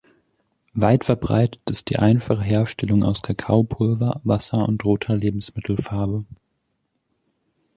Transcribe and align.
Weit 0.73 1.05
verbreitet 1.05 1.69
ist 1.69 1.89
die 1.91 1.97
einfache 1.99 2.41
Herstellung 2.41 3.03
aus 3.03 3.21
Kakaopulver, 3.21 4.19
Wasser 4.23 4.67
und 4.67 4.83
roter 4.83 5.15
Lebensmittelfarbe. 5.15 6.25